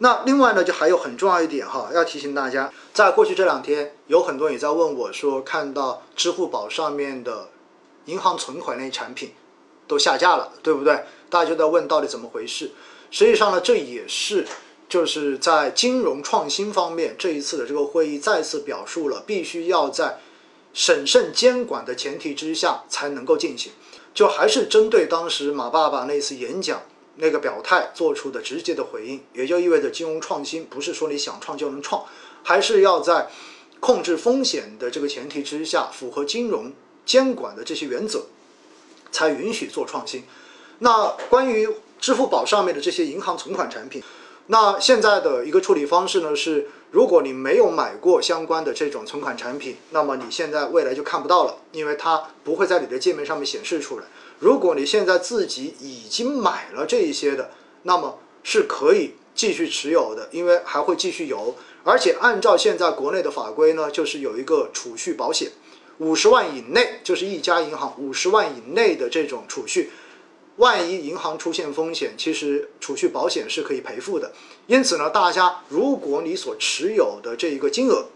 [0.00, 7.48] 那另外呢，就还有很重要一点哈，要提醒大家，在过去这两天，有很多人也在问我说，看到支付宝上面的
[8.04, 9.32] 银行存款类产品
[9.88, 11.04] 都下架了，对不对？
[11.28, 12.70] 大家就在问到底怎么回事。
[13.10, 14.46] 实际上呢，这也是
[14.88, 20.20] 就是在金融创新方面，这一次的这个会议再次表述了，必须要在
[20.72, 23.72] 审慎监管的前提之下才能够进行。
[24.14, 26.82] 就还是针对当时马爸爸那次演讲。
[27.20, 32.04] 那个表态做出的直接的回应，也就意味着金融创新不是说你想创就能创，
[32.42, 33.28] 还是要在
[33.80, 36.72] 控制风险的这个前提之下，符合金融
[37.04, 38.26] 监管的这些原则，
[39.10, 40.24] 才允许做创新。
[40.78, 41.68] 那关于
[42.00, 44.02] 支付宝上面的这些银行存款产品，
[44.46, 54.04] 那现在的一个处理方式呢是，如果你没有买过相关的这种存款产品，那么你现在未来就看不到了，因为它不会在你的界面上面显示出来。
[54.38, 57.50] 如果你现在自己已经买了这一些的，
[57.82, 61.56] 那么是可以继续持有的，因为还会继续有。
[61.84, 65.50] 而且按照现在国内的法规呢，就是有一个储蓄保险，
[65.98, 69.90] 五十万以内就是一家银行五十万以内的这种储蓄，
[70.56, 74.32] 万一银行出现风险，其实储蓄保险是可以赔付的。
[74.66, 78.06] 因此呢，大家如果你所持有的这一个金额，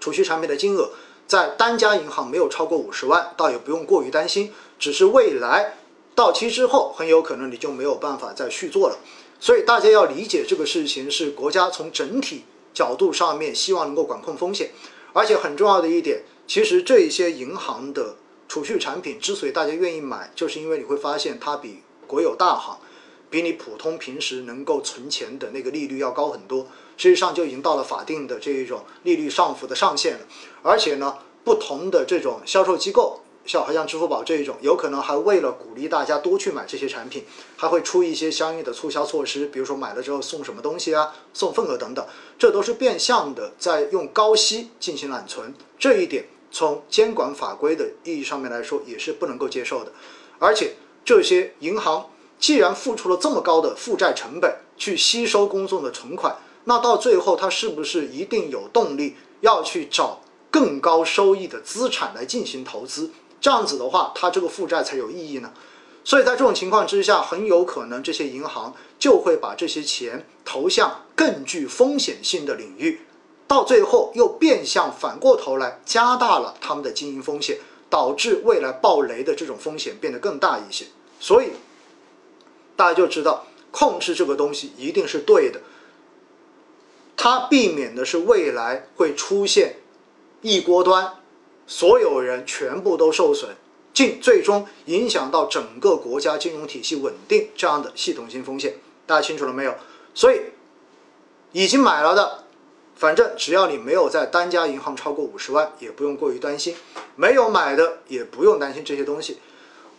[0.00, 0.90] 储蓄产品的金额
[1.26, 4.52] 在单家银行没有超过五十万，倒也不用过于担心。
[4.78, 5.78] 只是未来
[6.14, 8.98] 到期之后，很有可能你就没有办法再续做了。
[9.38, 14.70] 所以大家要理解这个事情是国家从整体角度上面希望能够管控风险，
[15.12, 18.16] 而且很重要的一点，其实这一些银行的
[18.48, 22.78] 储蓄产品之所以大家愿意买，就是因为你会发现它比国有大行，
[23.28, 26.66] 比你普通平时能够存钱的那个利率要高很多。
[26.96, 30.20] 实际上就已经到了法定的这一种利率上浮的上限了。
[30.62, 33.20] 而且呢，不同的这种销售机构。
[33.46, 37.24] 像好像支付宝这一种，有可能还为了鼓励大家多去买这些产品，
[37.56, 42.04] 还会出一些相应的促销措施，比如说买了之后送什么东西啊，送份额等等，
[42.38, 45.54] 这都是变相的在用高息进行揽存。
[45.78, 49.92] 这一点从监管法规的意义上面来说，也是不能够接受的。
[50.38, 60.20] 而且这些银行既然付出了这么高的负债成本去吸收公众的存款，那到最后它是不是一定有动力要去找
[60.50, 63.10] 更高收益的资产来进行投资？
[63.46, 65.52] 这样子的话，它这个负债才有意义呢。
[66.02, 73.02] 所以在这种情况之下，很有可能这些银行就会把这些钱投向更具风险性的领域，
[73.46, 80.86] 到最后又变相反过头来加大了他们的经营风险，导致未来暴雷的这种风险变得更大一些。
[81.20, 81.50] 所以
[82.74, 85.60] 大家就知道，控制这个东西一定是对的，
[87.16, 89.76] 它避免的是未来会出现
[90.40, 91.12] 一锅端。
[91.66, 93.50] 所有人全部都受损，
[93.92, 99.74] 进最终影响到整个国家金融体系稳定这样的系统性风险，大家清楚了没有？
[100.14, 100.40] 所以
[101.52, 102.44] 已经买了的，
[102.94, 106.74] 反正只要你没有在单家银行超过五十万，也不用过于担心；
[107.16, 109.38] 没有买的也不用担心这些东西。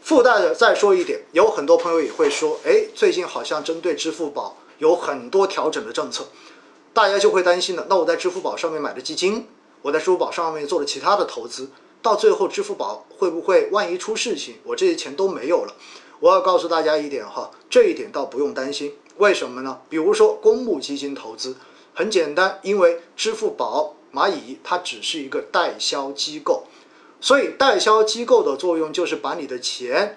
[0.00, 6.26] 附带的再说一点，有很多朋友也会说，哎，最近好像针对支付宝有很多调整的政策，
[6.92, 7.86] 大家就会担心了。
[7.88, 9.46] 那我在支付宝上面买的基金。
[9.82, 11.68] 我在支付宝上面做了其他的投资，
[12.00, 15.74] 到最后支付宝会不会万一出事情，我这些钱都没有了？
[16.20, 18.94] 我要告诉大家一点哈，这一点倒不用担心。
[19.18, 19.80] 为什么呢？
[19.88, 21.56] 比如说公募基金投资，
[21.92, 26.64] 很简单，因为支付宝、蚂蚁它只是一个代销机构，
[27.20, 30.16] 所以代销机构的作用就是把你的钱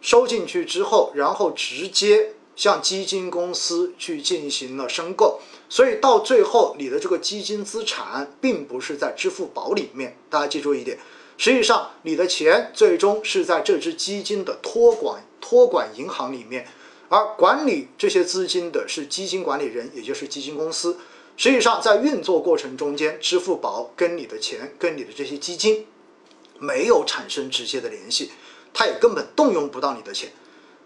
[0.00, 5.40] 收进去之后，然后直接向基金公司去进行了申购。
[5.68, 10.98] 所以到最后，你的这个基金资产并不是在支付宝里面，大家记住一点，
[11.36, 16.66] 实际上你的钱最终是在这支基金的托管托管银行里面，
[17.08, 20.96] 而管理这些资金的是基金管理人，也就是基金公司。
[21.36, 25.86] 实际上在运作过程中间，支付宝跟你的钱跟你的这些基金
[26.58, 28.32] 没有产生直接的联系，
[28.74, 30.32] 它也根本动用不到你的钱。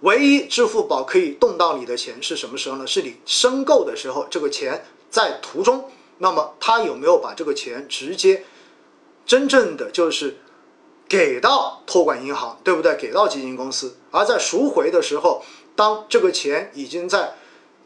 [0.00, 2.86] 唯一支付宝可以动到你的钱是什么时候呢？
[2.86, 8.44] 是你申购的时候，这个钱在途中，那么他有没有把这个钱直接
[9.24, 10.38] 真正的就是
[11.08, 12.94] 给到托管银行，对不对？
[12.96, 15.42] 给到基金公司，而在赎回的时候，
[15.74, 17.34] 当这个钱已经在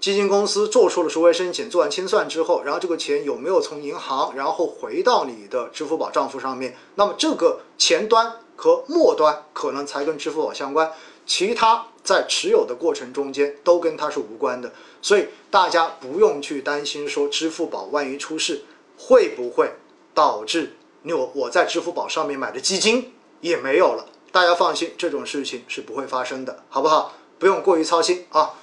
[0.00, 6.76] 基金公司做出了赎回申请，做完清算之后，然后这个钱有没有从银行然后回到你的支付宝账户上面？
[6.96, 10.92] 那么这个前端和末端可能才跟支付宝相关。
[11.28, 14.72] 其他在持有的过程中间都跟它是无关的，
[15.02, 18.64] 所以大家不用去担心说支付宝万一出事
[18.96, 19.70] 会不会
[20.14, 24.06] 导致我我在支付宝上面买的基金也没有了。
[24.32, 27.14] 大家放心，这种事情是不会发生的，好不好？
[27.38, 28.54] 不用过于操心啊。